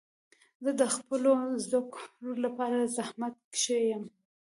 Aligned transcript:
زه 0.63 0.71
د 0.81 0.83
خپلو 0.95 1.31
زده 1.63 1.79
کړو 1.93 2.31
لپاره 2.45 2.91
زحمت 2.95 3.35
کښ 3.53 3.63
یم. 3.89 4.03